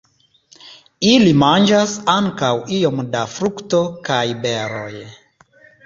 Ili 1.09 1.33
manĝas 1.41 1.93
ankaŭ 2.15 2.51
iom 2.81 3.07
da 3.13 3.25
frukto 3.37 3.87
kaj 4.11 4.23
beroj. 4.47 4.93